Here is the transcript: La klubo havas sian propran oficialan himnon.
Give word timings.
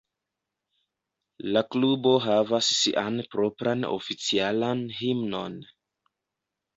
La 1.57 1.61
klubo 1.75 2.13
havas 2.23 2.69
sian 2.77 3.19
propran 3.35 3.85
oficialan 3.91 4.81
himnon. 5.01 5.59